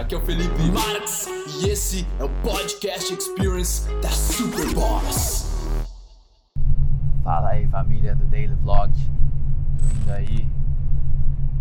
aqui 0.00 0.14
é 0.14 0.18
o 0.18 0.20
Felipe 0.22 0.62
Marx 0.72 1.26
e 1.60 1.68
esse 1.68 2.06
é 2.18 2.24
o 2.24 2.28
Podcast 2.42 3.12
Experience 3.12 3.86
da 4.00 4.08
Superboss. 4.08 5.46
Fala 7.22 7.50
aí 7.50 7.66
família 7.66 8.16
do 8.16 8.24
Daily 8.24 8.54
Vlog, 8.62 8.90
tô 9.78 9.94
indo 9.94 10.12
aí 10.12 10.48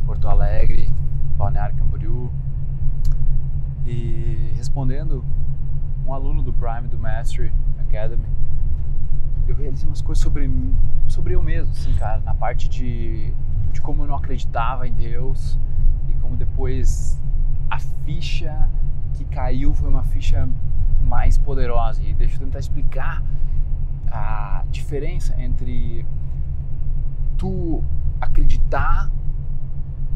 Porto 0.06 0.30
Alegre, 0.30 0.90
Balneário 1.38 1.76
Camboriú 1.76 2.32
e 3.86 4.54
respondendo 4.56 5.22
um 6.08 6.14
aluno 6.14 6.42
do 6.42 6.54
Prime 6.54 6.88
do 6.88 6.98
Mastery 6.98 7.52
Academy, 7.82 8.26
eu 9.50 9.56
realizei 9.56 9.86
umas 9.86 10.02
coisas 10.02 10.24
sobre, 10.24 10.50
sobre 11.10 11.36
eu 11.36 11.44
mesmo, 11.44 11.72
assim, 11.74 11.94
cara, 11.96 12.22
na 12.22 12.34
parte 12.34 12.70
de, 12.70 13.34
de 13.74 13.82
como 13.82 14.04
eu 14.04 14.08
não 14.08 14.16
acreditava 14.16 14.88
em 14.88 14.94
Deus 14.94 15.60
e 16.08 16.14
como 16.22 16.38
depois 16.38 17.20
a 17.70 17.80
ficha 17.80 18.70
que 19.14 19.26
caiu 19.26 19.74
foi 19.74 19.90
uma 19.90 20.04
ficha 20.04 20.48
mais 21.04 21.38
poderosa. 21.38 22.02
E 22.04 22.14
deixa 22.14 22.36
eu 22.36 22.40
tentar 22.40 22.60
explicar 22.60 23.24
a 24.12 24.64
diferença 24.72 25.40
entre 25.42 26.06
tu 27.38 27.84
acreditar 28.20 29.10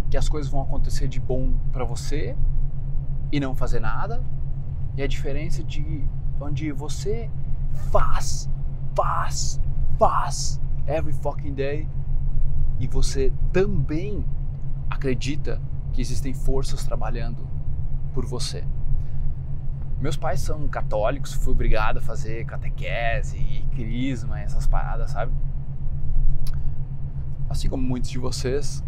que 0.09 0.17
as 0.17 0.29
coisas 0.29 0.51
vão 0.51 0.61
acontecer 0.61 1.07
de 1.07 1.19
bom 1.19 1.53
para 1.71 1.83
você 1.83 2.35
e 3.31 3.39
não 3.39 3.55
fazer 3.55 3.79
nada, 3.79 4.21
e 4.95 5.01
a 5.01 5.07
diferença 5.07 5.63
de 5.63 6.03
onde 6.39 6.71
você 6.71 7.31
faz, 7.91 8.47
faz, 8.93 9.59
faz 9.97 10.61
every 10.85 11.13
fucking 11.13 11.53
day 11.53 11.87
e 12.79 12.85
você 12.85 13.33
também 13.51 14.23
acredita 14.89 15.59
que 15.93 16.01
existem 16.01 16.33
forças 16.33 16.83
trabalhando 16.83 17.47
por 18.13 18.25
você. 18.25 18.65
Meus 19.99 20.17
pais 20.17 20.41
são 20.41 20.67
católicos, 20.67 21.33
fui 21.33 21.53
obrigado 21.53 21.99
a 21.99 22.01
fazer 22.01 22.45
catequese 22.45 23.37
e 23.37 23.65
crisma, 23.73 24.41
essas 24.41 24.67
paradas, 24.67 25.11
sabe? 25.11 25.31
Assim 27.49 27.69
como 27.69 27.81
muitos 27.81 28.09
de 28.09 28.19
vocês. 28.19 28.83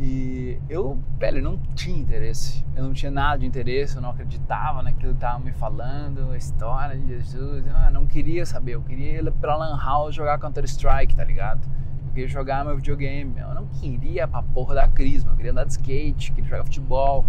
E 0.00 0.60
eu, 0.68 0.98
velho, 1.18 1.42
não 1.42 1.58
tinha 1.74 1.98
interesse. 1.98 2.64
Eu 2.74 2.84
não 2.84 2.92
tinha 2.92 3.10
nada 3.10 3.38
de 3.38 3.46
interesse, 3.46 3.96
eu 3.96 4.02
não 4.02 4.10
acreditava 4.10 4.82
naquilo 4.82 5.12
que 5.12 5.18
estavam 5.18 5.40
me 5.40 5.52
falando, 5.52 6.30
a 6.30 6.36
história 6.36 6.96
de 6.96 7.06
Jesus. 7.06 7.64
Eu 7.66 7.90
não 7.92 8.06
queria 8.06 8.46
saber, 8.46 8.74
eu 8.74 8.82
queria 8.82 9.20
ir 9.20 9.32
pra 9.32 9.56
Lan 9.56 9.76
House 9.76 10.14
jogar 10.14 10.38
Counter-Strike, 10.38 11.14
tá 11.14 11.24
ligado? 11.24 11.60
Eu 12.18 12.22
queria 12.22 12.28
jogar 12.28 12.64
meu 12.64 12.74
videogame. 12.74 13.38
Eu 13.38 13.54
não 13.54 13.66
queria 13.66 14.26
pra 14.26 14.42
porra 14.42 14.74
da 14.74 14.88
crisma, 14.88 15.30
eu 15.30 15.36
queria 15.36 15.52
andar 15.52 15.64
de 15.64 15.72
skate, 15.72 16.32
queria 16.32 16.50
jogar 16.50 16.64
futebol. 16.64 17.24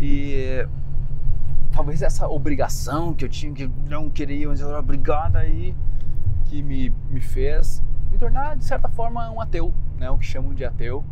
E 0.00 0.66
talvez 1.70 2.00
essa 2.00 2.26
obrigação 2.26 3.12
que 3.12 3.26
eu 3.26 3.28
tinha, 3.28 3.52
que 3.52 3.70
não 3.86 4.08
queria, 4.08 4.48
mas 4.48 4.60
eu 4.60 4.70
era 4.70 4.78
obrigado 4.78 5.36
aí, 5.36 5.74
que 6.46 6.62
me, 6.62 6.88
me 7.10 7.20
fez 7.20 7.82
me 8.10 8.16
tornar, 8.16 8.56
de 8.56 8.64
certa 8.64 8.88
forma, 8.88 9.30
um 9.30 9.42
ateu, 9.42 9.74
né? 9.98 10.08
O 10.08 10.16
que 10.16 10.24
chamam 10.24 10.54
de 10.54 10.64
ateu. 10.64 11.04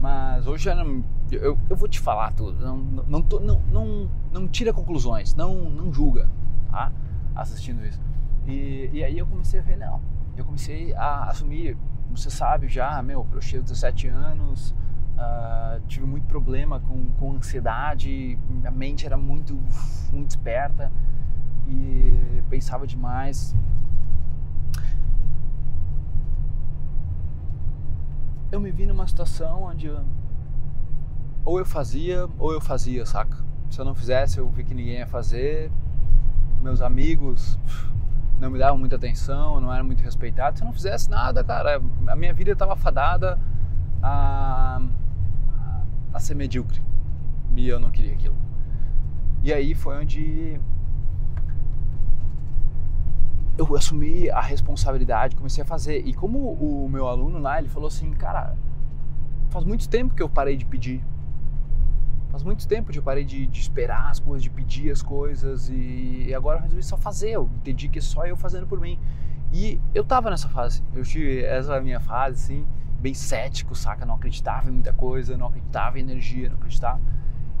Mas 0.00 0.46
hoje 0.46 0.64
já 0.64 0.74
não, 0.74 1.04
eu, 1.30 1.58
eu 1.68 1.76
vou 1.76 1.86
te 1.86 2.00
falar 2.00 2.32
tudo, 2.32 2.64
não, 2.64 2.78
não, 2.78 3.20
não, 3.42 3.62
não, 3.70 4.10
não 4.32 4.48
tira 4.48 4.72
conclusões, 4.72 5.34
não, 5.34 5.54
não 5.68 5.92
julga, 5.92 6.30
tá? 6.70 6.90
Assistindo 7.34 7.84
isso. 7.84 8.00
E, 8.46 8.88
e 8.90 9.04
aí 9.04 9.18
eu 9.18 9.26
comecei 9.26 9.60
a 9.60 9.62
ver, 9.62 9.76
não, 9.76 10.00
eu 10.34 10.44
comecei 10.44 10.94
a 10.94 11.24
assumir, 11.24 11.76
você 12.10 12.30
sabe 12.30 12.68
já, 12.68 13.02
meu, 13.02 13.26
eu 13.32 13.40
cheio 13.40 13.62
17 13.62 14.08
anos, 14.08 14.74
Uh, 15.18 15.80
tive 15.88 16.06
muito 16.06 16.28
problema 16.28 16.78
com, 16.78 17.10
com 17.18 17.32
ansiedade, 17.32 18.38
minha 18.48 18.70
mente 18.70 19.04
era 19.04 19.16
muito, 19.16 19.58
muito 20.12 20.30
esperta 20.30 20.92
e 21.66 22.40
pensava 22.48 22.86
demais. 22.86 23.52
Eu 28.52 28.60
me 28.60 28.70
vi 28.70 28.86
numa 28.86 29.08
situação 29.08 29.64
onde 29.64 29.90
ou 31.44 31.58
eu 31.58 31.66
fazia 31.66 32.28
ou 32.38 32.52
eu 32.52 32.60
fazia, 32.60 33.04
saca? 33.04 33.44
Se 33.70 33.80
eu 33.80 33.84
não 33.84 33.96
fizesse, 33.96 34.38
eu 34.38 34.48
vi 34.48 34.62
que 34.62 34.72
ninguém 34.72 34.98
ia 34.98 35.06
fazer. 35.06 35.68
Meus 36.62 36.80
amigos 36.80 37.58
não 38.40 38.50
me 38.50 38.58
davam 38.58 38.78
muita 38.78 38.96
atenção, 38.96 39.60
não 39.60 39.72
era 39.72 39.82
muito 39.82 40.02
respeitado. 40.02 40.58
Se 40.58 40.64
eu 40.64 40.66
não 40.66 40.72
fizesse 40.72 41.10
nada, 41.10 41.42
cara, 41.42 41.80
a 42.06 42.16
minha 42.16 42.32
vida 42.32 42.52
estava 42.52 42.76
fadada 42.76 43.38
a 44.02 44.80
a 46.12 46.20
ser 46.20 46.34
medíocre. 46.34 46.80
E 47.56 47.68
eu 47.68 47.80
não 47.80 47.90
queria 47.90 48.12
aquilo. 48.12 48.36
E 49.42 49.52
aí 49.52 49.74
foi 49.74 49.96
onde 49.98 50.60
eu 53.56 53.76
assumi 53.76 54.30
a 54.30 54.40
responsabilidade, 54.40 55.36
comecei 55.36 55.62
a 55.62 55.66
fazer. 55.66 56.06
E 56.06 56.14
como 56.14 56.52
o 56.52 56.88
meu 56.88 57.06
aluno 57.08 57.38
lá, 57.38 57.58
ele 57.58 57.68
falou 57.68 57.88
assim, 57.88 58.12
cara, 58.12 58.56
faz 59.50 59.64
muito 59.64 59.88
tempo 59.88 60.14
que 60.14 60.22
eu 60.22 60.28
parei 60.28 60.56
de 60.56 60.64
pedir. 60.64 61.04
Faz 62.30 62.42
muito 62.42 62.68
tempo 62.68 62.92
que 62.92 62.98
eu 62.98 63.02
parei 63.02 63.24
de, 63.24 63.46
de 63.46 63.60
esperar 63.60 64.10
as 64.10 64.20
coisas, 64.20 64.42
de 64.42 64.50
pedir 64.50 64.90
as 64.90 65.02
coisas 65.02 65.70
e 65.70 66.32
agora 66.34 66.58
eu 66.58 66.62
resolvi 66.62 66.82
só 66.82 66.96
fazer. 66.96 67.30
Eu 67.30 67.48
entendi 67.56 67.88
que 67.88 67.98
é 67.98 68.02
só 68.02 68.26
eu 68.26 68.36
fazendo 68.36 68.66
por 68.66 68.78
mim. 68.78 68.98
E 69.52 69.80
eu 69.94 70.04
tava 70.04 70.28
nessa 70.28 70.48
fase. 70.48 70.82
Eu 70.94 71.02
tive 71.04 71.42
essa 71.42 71.80
minha 71.80 72.00
fase, 72.00 72.34
assim, 72.44 72.66
bem 73.00 73.14
cético, 73.14 73.74
saca? 73.74 74.04
Não 74.04 74.16
acreditava 74.16 74.68
em 74.68 74.72
muita 74.72 74.92
coisa, 74.92 75.36
não 75.36 75.46
acreditava 75.46 75.98
em 75.98 76.02
energia, 76.02 76.50
não 76.50 76.56
acreditava. 76.56 77.00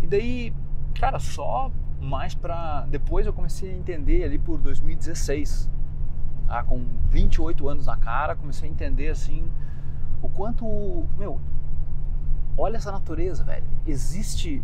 E 0.02 0.06
daí, 0.06 0.52
cara, 0.94 1.18
só 1.18 1.70
mais 2.00 2.34
pra. 2.34 2.86
Depois 2.90 3.26
eu 3.26 3.32
comecei 3.32 3.70
a 3.70 3.74
entender 3.74 4.24
ali 4.24 4.38
por 4.38 4.58
2016, 4.58 5.70
tá? 6.46 6.62
com 6.62 6.84
28 7.08 7.68
anos 7.68 7.86
na 7.86 7.96
cara, 7.96 8.36
comecei 8.36 8.68
a 8.68 8.72
entender 8.72 9.08
assim 9.08 9.50
o 10.20 10.28
quanto. 10.28 11.06
Meu, 11.16 11.40
olha 12.58 12.76
essa 12.76 12.90
natureza, 12.90 13.44
velho. 13.44 13.64
Existe 13.86 14.62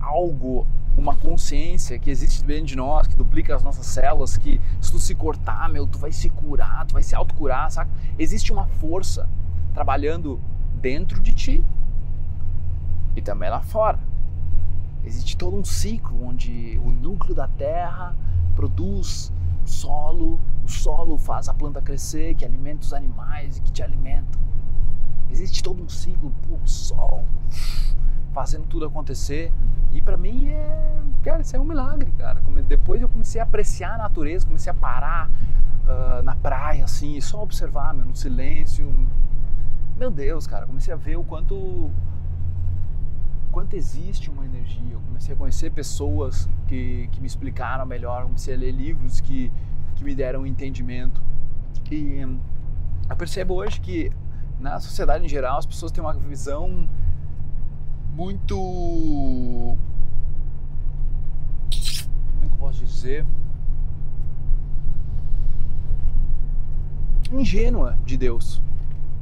algo, 0.00 0.66
uma 0.96 1.16
consciência 1.16 1.98
que 1.98 2.08
existe 2.08 2.44
dentro 2.44 2.66
de 2.66 2.76
nós, 2.76 3.08
que 3.08 3.16
duplica 3.16 3.54
as 3.54 3.62
nossas 3.62 3.86
células, 3.86 4.38
que 4.38 4.60
se 4.80 4.92
tu 4.92 4.98
se 4.98 5.14
cortar, 5.14 5.68
meu, 5.68 5.86
tu 5.86 5.98
vai 5.98 6.12
se 6.12 6.30
curar, 6.30 6.86
tu 6.86 6.94
vai 6.94 7.02
se 7.02 7.14
autocurar, 7.14 7.70
saca? 7.70 7.90
Existe 8.16 8.52
uma 8.52 8.66
força 8.66 9.28
trabalhando 9.74 10.40
dentro 10.80 11.20
de 11.20 11.34
ti 11.34 11.64
e 13.16 13.20
também 13.20 13.50
lá 13.50 13.60
fora. 13.60 13.98
Existe 15.04 15.36
todo 15.36 15.56
um 15.56 15.64
ciclo 15.64 16.24
onde 16.24 16.80
o 16.84 16.90
núcleo 16.90 17.34
da 17.34 17.48
terra 17.48 18.16
produz 18.54 19.32
solo, 19.64 20.40
o 20.64 20.68
solo 20.68 21.18
faz 21.18 21.48
a 21.48 21.54
planta 21.54 21.82
crescer, 21.82 22.34
que 22.34 22.44
alimenta 22.44 22.84
os 22.84 22.92
animais 22.92 23.58
e 23.58 23.60
que 23.60 23.72
te 23.72 23.82
alimentam. 23.82 24.45
Existe 25.30 25.62
todo 25.62 25.82
um 25.82 25.88
ciclo, 25.88 26.32
pô, 26.48 26.56
o 26.56 26.68
sol 26.68 27.24
fazendo 28.32 28.66
tudo 28.66 28.84
acontecer. 28.84 29.52
E 29.92 30.00
para 30.02 30.16
mim 30.18 30.48
é, 30.48 31.02
cara, 31.22 31.40
isso 31.40 31.56
é 31.56 31.58
um 31.58 31.64
milagre, 31.64 32.12
cara. 32.18 32.42
Depois 32.68 33.00
eu 33.00 33.08
comecei 33.08 33.40
a 33.40 33.44
apreciar 33.44 33.94
a 33.94 33.98
natureza, 33.98 34.46
comecei 34.46 34.70
a 34.70 34.74
parar 34.74 35.30
uh, 35.30 36.22
na 36.22 36.36
praia 36.36 36.84
assim, 36.84 37.16
e 37.16 37.22
só 37.22 37.42
observar, 37.42 37.94
meu, 37.94 38.04
no 38.04 38.14
silêncio, 38.14 38.92
meu 39.96 40.10
Deus, 40.10 40.46
cara, 40.46 40.66
comecei 40.66 40.92
a 40.92 40.96
ver 40.96 41.16
o 41.16 41.24
quanto 41.24 41.90
quanto 43.50 43.74
existe 43.74 44.28
uma 44.28 44.44
energia. 44.44 44.92
Eu 44.92 45.00
comecei 45.00 45.34
a 45.34 45.38
conhecer 45.38 45.70
pessoas 45.70 46.46
que, 46.68 47.08
que 47.10 47.20
me 47.22 47.26
explicaram 47.26 47.86
melhor, 47.86 48.24
comecei 48.24 48.54
a 48.54 48.58
ler 48.58 48.70
livros 48.70 49.18
que, 49.18 49.50
que 49.94 50.04
me 50.04 50.14
deram 50.14 50.42
um 50.42 50.46
entendimento. 50.46 51.22
E 51.90 52.20
eu 53.08 53.16
percebo 53.16 53.54
hoje 53.54 53.80
que 53.80 54.12
na 54.58 54.80
sociedade 54.80 55.24
em 55.24 55.28
geral 55.28 55.58
as 55.58 55.66
pessoas 55.66 55.92
têm 55.92 56.02
uma 56.02 56.14
visão 56.14 56.88
muito. 58.14 58.56
Como 62.34 62.44
é 62.44 62.46
que 62.46 62.52
eu 62.52 62.58
posso 62.58 62.84
dizer? 62.84 63.26
Ingênua 67.32 67.98
de 68.04 68.16
Deus 68.16 68.62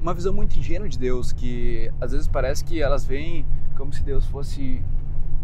uma 0.04 0.12
visão 0.12 0.34
muito 0.34 0.58
ingênua 0.58 0.86
de 0.86 0.98
Deus, 0.98 1.32
que 1.32 1.90
às 1.98 2.12
vezes 2.12 2.28
parece 2.28 2.62
que 2.62 2.82
elas 2.82 3.06
veem 3.06 3.46
como 3.74 3.90
se 3.90 4.02
Deus 4.02 4.26
fosse 4.26 4.84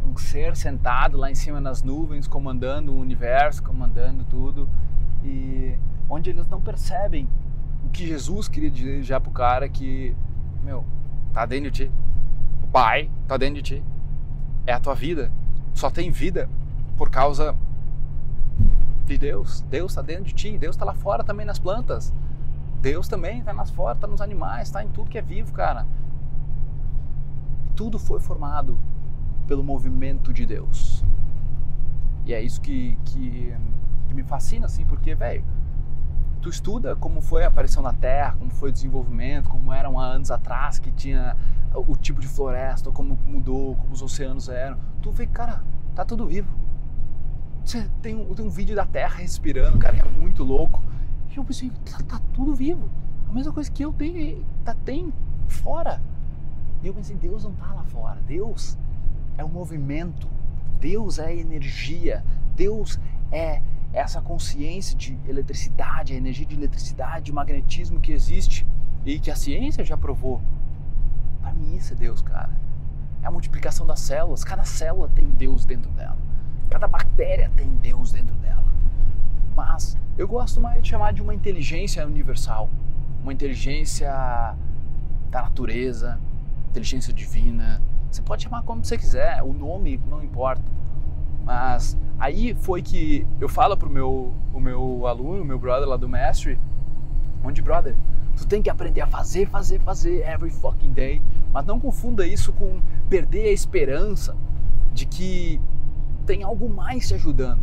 um 0.06 0.14
ser 0.18 0.54
sentado 0.54 1.16
lá 1.16 1.30
em 1.30 1.34
cima 1.34 1.62
nas 1.62 1.82
nuvens, 1.82 2.28
comandando 2.28 2.92
o 2.92 3.00
universo, 3.00 3.62
comandando 3.62 4.22
tudo, 4.24 4.68
e 5.24 5.74
onde 6.10 6.28
eles 6.28 6.46
não 6.46 6.60
percebem 6.60 7.26
o 7.84 7.88
que 7.88 8.06
Jesus 8.06 8.48
queria 8.48 8.70
dizer 8.70 9.02
já 9.02 9.20
pro 9.20 9.30
cara 9.30 9.68
que, 9.68 10.14
meu, 10.62 10.84
tá 11.32 11.46
dentro 11.46 11.70
de 11.70 11.86
ti. 11.86 11.92
O 12.62 12.66
Pai 12.68 13.10
tá 13.26 13.36
dentro 13.36 13.56
de 13.56 13.62
ti. 13.62 13.84
É 14.66 14.72
a 14.72 14.80
tua 14.80 14.94
vida. 14.94 15.30
Só 15.74 15.90
tem 15.90 16.10
vida 16.10 16.48
por 16.96 17.10
causa 17.10 17.56
de 19.06 19.18
Deus. 19.18 19.62
Deus 19.62 19.92
está 19.92 20.02
dentro 20.02 20.24
de 20.24 20.34
ti. 20.34 20.58
Deus 20.58 20.76
está 20.76 20.84
lá 20.84 20.94
fora 20.94 21.24
também 21.24 21.46
nas 21.46 21.58
plantas. 21.58 22.12
Deus 22.80 23.08
também 23.08 23.40
está 23.40 23.52
nas 23.52 23.70
fora, 23.70 23.94
está 23.94 24.06
nos 24.06 24.22
animais, 24.22 24.68
está 24.68 24.82
em 24.82 24.88
tudo 24.88 25.10
que 25.10 25.18
é 25.18 25.22
vivo, 25.22 25.52
cara. 25.52 25.86
Tudo 27.76 27.98
foi 27.98 28.20
formado 28.20 28.78
pelo 29.46 29.62
movimento 29.62 30.32
de 30.32 30.46
Deus. 30.46 31.04
E 32.24 32.32
é 32.32 32.40
isso 32.40 32.60
que, 32.60 32.96
que, 33.04 33.54
que 34.08 34.14
me 34.14 34.22
fascina, 34.22 34.66
assim, 34.66 34.84
porque, 34.86 35.14
velho, 35.14 35.44
tu 36.40 36.48
estuda 36.48 36.96
como 36.96 37.20
foi 37.20 37.44
a 37.44 37.48
aparição 37.48 37.82
da 37.82 37.92
Terra, 37.92 38.34
como 38.38 38.50
foi 38.50 38.70
o 38.70 38.72
desenvolvimento, 38.72 39.48
como 39.48 39.72
eram 39.72 39.98
há 39.98 40.06
anos 40.06 40.30
atrás, 40.30 40.78
que 40.78 40.90
tinha 40.90 41.36
o 41.74 41.96
tipo 41.96 42.20
de 42.20 42.26
floresta, 42.26 42.90
como 42.90 43.18
mudou, 43.26 43.76
como 43.76 43.92
os 43.92 44.02
oceanos 44.02 44.48
eram. 44.48 44.78
Tu 45.02 45.10
vê, 45.12 45.26
cara, 45.26 45.62
tá 45.94 46.04
tudo 46.04 46.26
vivo. 46.26 46.52
Tem 48.02 48.14
um, 48.14 48.34
tem 48.34 48.44
um 48.44 48.50
vídeo 48.50 48.74
da 48.74 48.86
Terra 48.86 49.16
respirando, 49.16 49.78
cara, 49.78 49.96
é 49.96 50.08
muito 50.18 50.42
louco. 50.42 50.82
E 51.30 51.36
eu 51.36 51.44
pensei, 51.44 51.70
tá, 51.84 51.98
tá 52.02 52.20
tudo 52.32 52.54
vivo. 52.54 52.88
A 53.28 53.32
mesma 53.32 53.52
coisa 53.52 53.70
que 53.70 53.84
eu 53.84 53.92
tenho, 53.92 54.44
tá, 54.64 54.74
tem 54.84 55.12
fora. 55.46 56.00
E 56.82 56.88
eu 56.88 56.94
pensei, 56.94 57.14
Deus 57.14 57.44
não 57.44 57.52
tá 57.52 57.72
lá 57.72 57.84
fora. 57.84 58.18
Deus 58.26 58.76
é 59.36 59.44
o 59.44 59.48
movimento. 59.48 60.26
Deus 60.80 61.18
é 61.18 61.36
energia. 61.36 62.24
Deus 62.56 62.98
é 63.30 63.62
essa 63.92 64.20
consciência 64.20 64.96
de 64.96 65.18
eletricidade, 65.26 66.12
a 66.12 66.16
energia 66.16 66.46
de 66.46 66.54
eletricidade, 66.54 67.26
de 67.26 67.32
magnetismo 67.32 68.00
que 68.00 68.12
existe 68.12 68.66
e 69.04 69.18
que 69.18 69.30
a 69.30 69.36
ciência 69.36 69.84
já 69.84 69.96
provou. 69.96 70.40
Para 71.40 71.52
mim 71.52 71.74
isso 71.76 71.92
é 71.92 71.96
Deus, 71.96 72.22
cara. 72.22 72.50
É 73.22 73.26
a 73.26 73.30
multiplicação 73.30 73.86
das 73.86 74.00
células. 74.00 74.44
Cada 74.44 74.64
célula 74.64 75.08
tem 75.08 75.26
Deus 75.26 75.64
dentro 75.64 75.90
dela. 75.92 76.16
Cada 76.68 76.86
bactéria 76.86 77.50
tem 77.56 77.68
Deus 77.76 78.12
dentro 78.12 78.34
dela. 78.36 78.64
Mas 79.56 79.98
eu 80.16 80.28
gosto 80.28 80.60
mais 80.60 80.80
de 80.82 80.88
chamar 80.88 81.12
de 81.12 81.20
uma 81.20 81.34
inteligência 81.34 82.06
universal, 82.06 82.70
uma 83.22 83.32
inteligência 83.32 84.10
da 85.30 85.42
natureza, 85.42 86.20
inteligência 86.68 87.12
divina. 87.12 87.82
Você 88.10 88.22
pode 88.22 88.42
chamar 88.44 88.62
como 88.62 88.84
você 88.84 88.96
quiser, 88.96 89.42
o 89.42 89.52
nome 89.52 90.00
não 90.08 90.22
importa. 90.22 90.62
Mas 91.44 91.96
aí 92.20 92.54
foi 92.54 92.82
que 92.82 93.26
eu 93.40 93.48
falo 93.48 93.76
pro 93.76 93.88
meu, 93.88 94.34
o 94.52 94.60
meu 94.60 95.06
aluno, 95.06 95.44
meu 95.44 95.58
brother 95.58 95.88
lá 95.88 95.96
do 95.96 96.08
mestre, 96.08 96.60
onde 97.42 97.62
brother, 97.62 97.96
tu 98.36 98.46
tem 98.46 98.62
que 98.62 98.68
aprender 98.68 99.00
a 99.00 99.06
fazer, 99.06 99.48
fazer, 99.48 99.80
fazer 99.80 100.22
every 100.28 100.50
fucking 100.50 100.92
day. 100.92 101.22
Mas 101.52 101.64
não 101.64 101.80
confunda 101.80 102.26
isso 102.26 102.52
com 102.52 102.80
perder 103.08 103.48
a 103.48 103.52
esperança 103.52 104.36
de 104.92 105.06
que 105.06 105.60
tem 106.26 106.42
algo 106.42 106.68
mais 106.68 107.08
te 107.08 107.14
ajudando. 107.14 107.62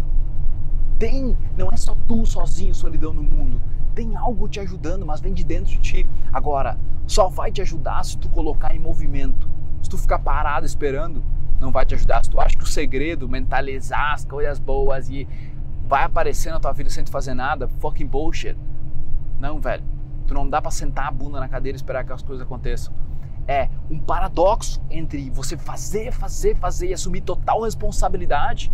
Tem, 0.97 1.37
não 1.55 1.69
é 1.71 1.77
só 1.77 1.95
tu 2.07 2.25
sozinho, 2.25 2.73
solidão 2.73 3.13
no 3.13 3.21
mundo. 3.21 3.61
Tem 3.93 4.15
algo 4.15 4.47
te 4.49 4.59
ajudando, 4.59 5.05
mas 5.05 5.21
vem 5.21 5.33
de 5.33 5.43
dentro 5.43 5.71
de 5.71 5.77
ti. 5.77 6.09
Agora, 6.33 6.77
só 7.05 7.29
vai 7.29 7.51
te 7.51 7.61
ajudar 7.61 8.03
se 8.03 8.17
tu 8.17 8.27
colocar 8.29 8.75
em 8.75 8.79
movimento. 8.79 9.47
Se 9.81 9.89
tu 9.89 9.97
ficar 9.97 10.19
parado 10.19 10.65
esperando, 10.65 11.23
não 11.59 11.71
vai 11.71 11.85
te 11.85 11.95
ajudar. 11.95 12.23
Se 12.23 12.29
tu 12.29 12.39
acha 12.39 12.55
que 12.55 12.63
o 12.63 12.67
segredo, 12.67 13.27
mentalizar 13.27 14.13
as 14.13 14.25
coisas 14.25 14.59
boas 14.59 15.09
e 15.09 15.27
vai 15.87 16.03
aparecer 16.03 16.51
na 16.51 16.59
tua 16.59 16.71
vida 16.73 16.89
sem 16.89 17.03
tu 17.03 17.11
fazer 17.11 17.33
nada, 17.33 17.67
fucking 17.79 18.07
bullshit. 18.07 18.57
Não, 19.39 19.59
velho. 19.59 19.83
Tu 20.25 20.33
não 20.33 20.47
dá 20.49 20.61
para 20.61 20.71
sentar 20.71 21.07
a 21.07 21.11
bunda 21.11 21.39
na 21.39 21.47
cadeira 21.47 21.75
e 21.75 21.77
esperar 21.77 22.03
que 22.03 22.11
as 22.11 22.21
coisas 22.21 22.45
aconteçam. 22.45 22.93
É 23.47 23.69
um 23.89 23.97
paradoxo 23.97 24.81
entre 24.89 25.29
você 25.29 25.57
fazer, 25.57 26.11
fazer, 26.11 26.55
fazer 26.57 26.89
e 26.89 26.93
assumir 26.93 27.21
total 27.21 27.61
responsabilidade 27.61 28.71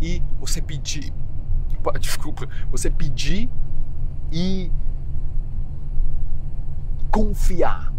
e 0.00 0.22
você 0.38 0.62
pedir. 0.62 1.12
Desculpa, 1.98 2.48
você 2.70 2.88
pedir 2.88 3.50
e 4.30 4.70
confiar 7.10 7.92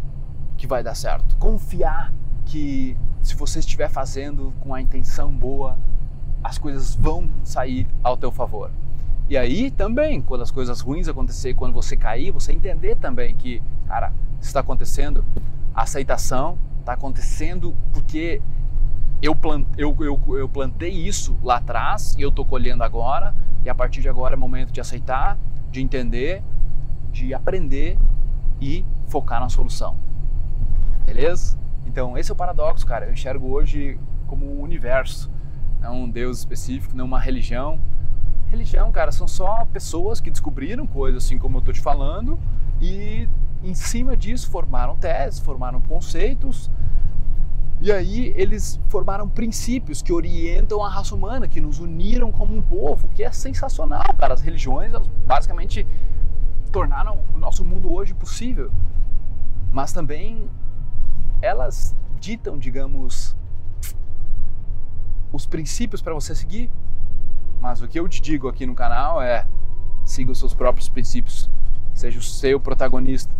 que 0.57 0.65
vai 0.65 0.81
dar 0.81 0.95
certo. 0.95 1.35
Confiar 1.37 2.13
que 2.45 2.97
se 3.23 3.35
você 3.35 3.59
estiver 3.59 3.89
fazendo 3.89 4.53
com 4.59 4.75
a 4.75 4.81
intenção 4.81 5.31
boa, 5.31 5.77
as 6.43 6.57
coisas 6.57 6.93
vão 6.93 7.29
sair 7.43 7.87
ao 8.03 8.17
teu 8.17 8.31
favor. 8.31 8.69
E 9.29 9.37
aí 9.37 9.71
também, 9.71 10.21
quando 10.21 10.41
as 10.41 10.51
coisas 10.51 10.81
ruins 10.81 11.07
acontecer, 11.07 11.53
quando 11.53 11.73
você 11.73 11.95
cair, 11.95 12.31
você 12.31 12.51
entender 12.51 12.97
também 12.97 13.33
que, 13.33 13.63
cara, 13.87 14.13
isso 14.39 14.49
está 14.49 14.59
acontecendo, 14.59 15.23
a 15.73 15.83
aceitação 15.83 16.57
está 16.81 16.93
acontecendo 16.93 17.73
porque 17.93 18.41
eu, 19.21 19.33
plant, 19.33 19.65
eu, 19.77 19.95
eu, 20.01 20.37
eu 20.37 20.49
plantei 20.49 20.91
isso 20.91 21.37
lá 21.41 21.55
atrás 21.55 22.13
e 22.17 22.21
eu 22.21 22.27
estou 22.27 22.45
colhendo 22.45 22.83
agora, 22.83 23.33
e 23.63 23.69
a 23.69 23.73
partir 23.73 24.01
de 24.01 24.09
agora 24.09 24.35
é 24.35 24.37
momento 24.37 24.73
de 24.73 24.81
aceitar, 24.81 25.37
de 25.71 25.81
entender, 25.81 26.43
de 27.09 27.33
aprender 27.33 27.97
e 28.59 28.83
focar 29.07 29.39
na 29.39 29.47
solução. 29.47 29.95
Beleza? 31.05 31.57
Então, 31.93 32.17
esse 32.17 32.31
é 32.31 32.33
o 32.33 32.35
paradoxo, 32.35 32.87
cara. 32.87 33.05
Eu 33.05 33.13
enxergo 33.13 33.47
hoje 33.49 33.99
como 34.25 34.51
um 34.51 34.63
universo, 34.63 35.29
não 35.79 36.05
um 36.05 36.09
Deus 36.09 36.39
específico, 36.39 36.97
não 36.97 37.05
uma 37.05 37.19
religião. 37.19 37.79
Religião, 38.47 38.91
cara, 38.91 39.11
são 39.11 39.27
só 39.27 39.63
pessoas 39.65 40.19
que 40.19 40.31
descobriram 40.31 40.87
coisas 40.87 41.23
assim 41.23 41.37
como 41.37 41.59
eu 41.59 41.61
tô 41.61 41.71
te 41.71 41.79
falando 41.79 42.39
e 42.81 43.29
em 43.63 43.75
cima 43.75 44.17
disso 44.17 44.49
formaram 44.49 44.95
teses, 44.95 45.39
formaram 45.39 45.79
conceitos. 45.81 46.67
E 47.79 47.91
aí 47.91 48.33
eles 48.35 48.79
formaram 48.89 49.29
princípios 49.29 50.01
que 50.01 50.11
orientam 50.11 50.83
a 50.83 50.89
raça 50.89 51.13
humana, 51.13 51.47
que 51.47 51.61
nos 51.61 51.77
uniram 51.77 52.31
como 52.31 52.57
um 52.57 52.61
povo, 52.63 53.07
que 53.09 53.23
é 53.23 53.31
sensacional, 53.31 54.15
cara. 54.17 54.33
As 54.33 54.41
religiões, 54.41 54.91
elas 54.91 55.05
basicamente 55.27 55.85
tornaram 56.71 57.19
o 57.35 57.37
nosso 57.37 57.63
mundo 57.63 57.93
hoje 57.93 58.15
possível. 58.15 58.71
Mas 59.71 59.93
também 59.93 60.49
elas 61.43 61.93
ditam, 62.19 62.57
digamos, 62.57 63.35
os 65.31 65.45
princípios 65.45 66.01
para 66.01 66.13
você 66.13 66.33
seguir. 66.33 66.71
Mas 67.59 67.81
o 67.81 67.87
que 67.87 67.99
eu 67.99 68.07
te 68.07 68.21
digo 68.21 68.47
aqui 68.47 68.65
no 68.65 68.73
canal 68.73 69.21
é: 69.21 69.45
siga 70.05 70.31
os 70.31 70.39
seus 70.39 70.53
próprios 70.53 70.87
princípios, 70.87 71.49
seja 71.93 72.17
o 72.17 72.21
seu 72.21 72.59
protagonista. 72.59 73.33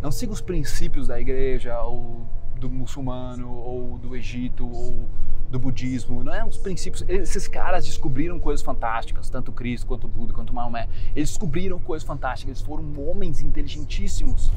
Não 0.00 0.12
siga 0.12 0.32
os 0.32 0.40
princípios 0.40 1.08
da 1.08 1.20
igreja 1.20 1.78
ou 1.82 2.24
do 2.54 2.70
muçulmano 2.70 3.52
ou 3.52 3.98
do 3.98 4.14
Egito 4.14 4.66
ou 4.66 5.08
do 5.50 5.58
budismo, 5.58 6.22
não 6.22 6.32
é 6.32 6.44
os 6.44 6.56
princípios. 6.56 7.04
Esses 7.08 7.48
caras 7.48 7.84
descobriram 7.84 8.38
coisas 8.38 8.64
fantásticas, 8.64 9.28
tanto 9.28 9.50
Cristo 9.50 9.88
quanto 9.88 10.06
Buda 10.06 10.32
quanto 10.32 10.54
Maomé. 10.54 10.88
Eles 11.16 11.30
descobriram 11.30 11.80
coisas 11.80 12.06
fantásticas, 12.06 12.58
eles 12.58 12.62
foram 12.62 12.84
homens 12.96 13.40
inteligentíssimos 13.40 14.52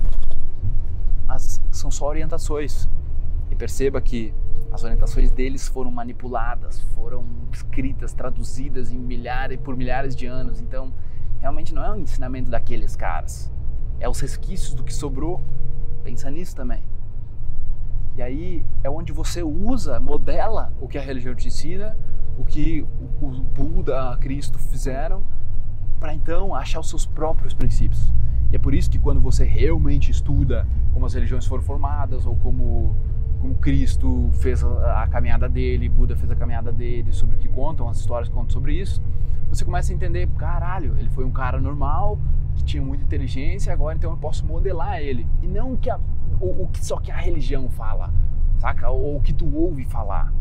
mas 1.28 1.62
são 1.72 1.90
só 1.92 2.08
orientações. 2.08 2.88
E 3.50 3.56
perceba 3.56 4.02
que 4.02 4.34
as 4.72 4.84
orientações 4.84 5.32
deles 5.32 5.68
foram 5.68 5.92
manipuladas, 5.92 6.80
foram 6.96 7.24
escritas, 7.52 8.14
traduzidas 8.14 8.92
em 8.92 8.98
milhares 8.98 9.60
por 9.60 9.78
milhares 9.78 10.16
de 10.16 10.26
anos. 10.26 10.60
Então, 10.60 10.92
realmente 11.40 11.74
não 11.74 11.84
é 11.84 11.92
um 11.92 11.98
ensinamento 11.98 12.50
daqueles 12.50 12.96
caras. 12.96 13.52
É 14.00 14.10
os 14.10 14.20
resquícios 14.20 14.74
do 14.74 14.84
que 14.84 14.94
sobrou. 14.94 15.42
Pensa 16.04 16.32
nisso 16.32 16.56
também. 16.56 16.82
E 18.16 18.22
aí 18.22 18.66
é 18.84 18.90
onde 18.90 19.12
você 19.12 19.44
usa, 19.44 20.00
modela 20.00 20.72
o 20.80 20.88
que 20.88 20.98
a 20.98 21.02
religião 21.02 21.34
te 21.34 21.48
ensina, 21.48 21.98
o 22.38 22.44
que 22.44 22.86
o 23.22 23.28
Buda, 23.28 24.18
Cristo 24.18 24.58
fizeram, 24.60 25.24
para 26.00 26.14
então 26.14 26.54
achar 26.54 26.80
os 26.80 26.90
seus 26.90 27.06
próprios 27.06 27.54
princípios. 27.54 28.12
E 28.54 28.56
é 28.56 28.60
por 28.60 28.76
isso 28.76 28.88
que 28.88 29.00
quando 29.00 29.20
você 29.20 29.44
realmente 29.44 30.12
estuda 30.12 30.68
como 30.94 31.08
as 31.08 31.14
religiões 31.16 31.44
foram 31.44 31.64
formadas 31.64 32.24
ou 32.28 32.36
como, 32.36 32.96
como 33.42 33.56
Cristo 33.56 34.30
fez 34.34 34.64
a, 34.64 35.02
a 35.02 35.08
caminhada 35.08 35.50
dele, 35.50 35.90
Buda 35.90 36.16
fez 36.16 36.30
a 36.30 36.36
caminhada 36.36 36.72
dele, 36.72 37.12
sobre 37.12 37.36
o 37.36 37.40
que 37.40 37.50
contam, 37.50 37.90
as 37.90 37.98
histórias 37.98 38.30
contam 38.30 38.52
sobre 38.52 38.80
isso, 38.80 39.02
você 39.50 39.66
começa 39.66 39.92
a 39.92 39.96
entender, 39.96 40.30
caralho, 40.38 40.96
ele 41.00 41.10
foi 41.10 41.26
um 41.26 41.32
cara 41.32 41.60
normal, 41.60 42.20
que 42.54 42.64
tinha 42.64 42.84
muita 42.84 43.04
inteligência, 43.04 43.74
agora 43.74 43.96
então 43.96 44.12
eu 44.12 44.18
posso 44.18 44.46
modelar 44.46 45.00
ele. 45.00 45.28
E 45.42 45.48
não 45.48 45.76
que, 45.76 45.90
a, 45.90 46.00
o, 46.40 46.64
o 46.64 46.68
que 46.68 46.86
só 46.86 46.98
que 46.98 47.12
a 47.12 47.18
religião 47.18 47.68
fala, 47.72 48.14
saca? 48.60 48.88
Ou 48.88 49.18
o 49.18 49.22
que 49.22 49.34
tu 49.34 49.52
ouve 49.52 49.84
falar. 49.84 50.32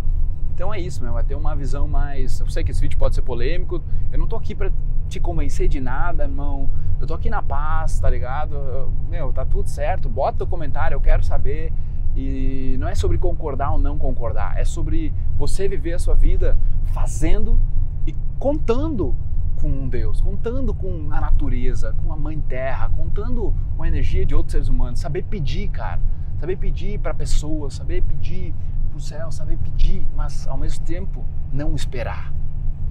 Então 0.55 0.73
é 0.73 0.79
isso, 0.79 1.03
meu, 1.03 1.19
é 1.19 1.23
ter 1.23 1.35
uma 1.35 1.57
visão 1.57 1.89
mais. 1.89 2.41
Eu 2.41 2.47
sei 2.47 2.63
que 2.63 2.73
esse 2.73 2.81
vídeo 2.83 2.99
pode 2.99 3.15
ser 3.15 3.23
polêmico, 3.23 3.83
eu 4.13 4.19
não 4.19 4.27
tô 4.27 4.37
aqui 4.37 4.55
para 4.55 4.71
te 5.09 5.19
convencer 5.19 5.67
de 5.67 5.81
nada, 5.81 6.25
irmão. 6.25 6.69
Eu 7.03 7.07
tô 7.09 7.15
aqui 7.15 7.29
na 7.29 7.43
paz, 7.43 7.99
tá 7.99 8.09
ligado? 8.09 8.89
meu, 9.11 9.33
tá 9.33 9.45
tudo 9.45 9.69
certo. 9.69 10.09
Bota 10.09 10.39
teu 10.39 10.47
comentário, 10.47 10.95
eu 10.95 11.01
quero 11.01 11.25
saber. 11.25 11.73
E 12.15 12.77
não 12.79 12.87
é 12.87 12.95
sobre 12.95 13.19
concordar 13.19 13.73
ou 13.73 13.79
não 13.79 13.99
concordar, 13.99 14.57
é 14.57 14.65
sobre 14.65 15.13
você 15.37 15.67
viver 15.67 15.95
a 15.95 15.99
sua 15.99 16.15
vida 16.15 16.57
fazendo 16.93 17.59
e 18.07 18.15
contando 18.39 19.17
com 19.61 19.89
Deus, 19.89 20.21
contando 20.21 20.73
com 20.73 21.09
a 21.11 21.21
natureza, 21.21 21.93
com 22.05 22.13
a 22.13 22.17
Mãe 22.17 22.39
Terra, 22.39 22.89
contando 22.91 23.53
com 23.77 23.83
a 23.83 23.89
energia 23.89 24.25
de 24.25 24.37
outros 24.37 24.53
seres 24.53 24.69
humanos. 24.69 25.01
Saber 25.01 25.25
pedir, 25.25 25.71
cara. 25.71 26.01
Saber 26.39 26.55
pedir 26.55 27.01
para 27.01 27.13
pessoas, 27.13 27.75
saber 27.75 28.03
pedir 28.05 28.55
para 28.91 28.97
o 28.97 29.01
céu, 29.01 29.33
saber 29.33 29.57
pedir, 29.57 30.07
mas 30.15 30.47
ao 30.47 30.57
mesmo 30.57 30.85
tempo 30.85 31.25
não 31.53 31.75
esperar 31.75 32.33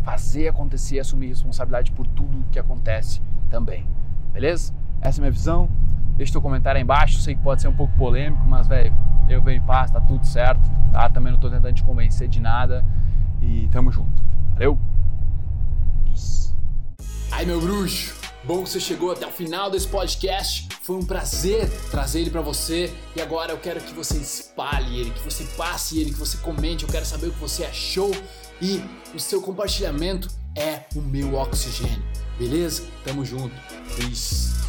fazer 0.03 0.49
acontecer, 0.49 0.99
assumir 0.99 1.27
responsabilidade 1.27 1.91
por 1.91 2.07
tudo 2.07 2.43
que 2.51 2.59
acontece 2.59 3.21
também. 3.51 3.85
Beleza? 4.33 4.73
Essa 5.01 5.19
é 5.19 5.21
a 5.21 5.23
minha 5.23 5.31
visão. 5.31 5.69
Deixa 6.15 6.31
teu 6.31 6.41
comentário 6.41 6.77
aí 6.77 6.83
embaixo. 6.83 7.19
Sei 7.19 7.35
que 7.35 7.41
pode 7.41 7.61
ser 7.61 7.67
um 7.67 7.75
pouco 7.75 7.93
polêmico, 7.95 8.43
mas 8.47 8.67
velho, 8.67 8.95
eu 9.29 9.41
venho 9.43 9.61
em 9.61 9.65
paz, 9.65 9.91
tá 9.91 9.99
tudo 9.99 10.25
certo. 10.25 10.61
tá? 10.91 11.09
Também 11.09 11.31
não 11.31 11.39
tô 11.39 11.49
tentando 11.49 11.73
te 11.73 11.83
convencer 11.83 12.27
de 12.27 12.39
nada 12.39 12.83
e 13.41 13.67
tamo 13.71 13.91
junto. 13.91 14.21
Valeu? 14.53 14.77
Peace. 16.05 16.53
Ai, 17.31 17.45
meu 17.45 17.59
bruxo, 17.59 18.15
bom 18.43 18.63
que 18.63 18.69
você 18.69 18.79
chegou 18.79 19.11
até 19.11 19.27
o 19.27 19.31
final 19.31 19.69
desse 19.69 19.87
podcast. 19.87 20.67
Foi 20.81 20.95
um 20.97 21.05
prazer 21.05 21.69
trazer 21.89 22.21
ele 22.21 22.29
para 22.29 22.41
você 22.41 22.93
e 23.15 23.21
agora 23.21 23.51
eu 23.51 23.57
quero 23.57 23.79
que 23.81 23.93
você 23.93 24.17
espalhe 24.17 24.99
ele, 24.99 25.11
que 25.11 25.21
você 25.21 25.43
passe 25.55 25.99
ele, 25.99 26.11
que 26.11 26.19
você 26.19 26.37
comente. 26.37 26.83
Eu 26.83 26.89
quero 26.89 27.05
saber 27.05 27.27
o 27.27 27.31
que 27.31 27.39
você 27.39 27.63
achou 27.63 28.11
e 28.61 28.83
o 29.13 29.19
seu 29.19 29.41
compartilhamento 29.41 30.29
é 30.55 30.81
o 30.95 31.01
meu 31.01 31.35
oxigênio. 31.35 32.10
Beleza? 32.39 32.83
Tamo 33.03 33.23
junto. 33.23 33.55
Peace. 33.97 34.60